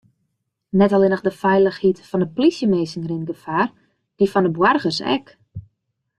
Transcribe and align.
Net 0.81 0.95
allinnich 0.97 1.21
de 1.25 1.33
feilichheid 1.41 1.97
fan 2.09 2.21
de 2.23 2.29
plysjeminsken 2.35 3.07
rint 3.09 3.29
gefaar, 3.31 3.67
dy 4.17 4.25
fan 4.33 4.53
boargers 4.57 4.99
ek. 5.15 5.25